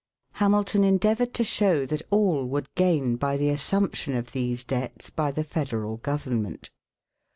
Hamilton 0.31 0.83
endeavored 0.83 1.31
to 1.35 1.43
show 1.43 1.85
that 1.85 2.01
all 2.09 2.43
would 2.45 2.73
gain 2.73 3.17
by 3.17 3.37
the 3.37 3.49
assumption 3.49 4.15
of 4.15 4.31
these 4.31 4.63
debts 4.63 5.11
by 5.11 5.29
the 5.29 5.43
federal 5.43 5.97
government. 5.97 6.71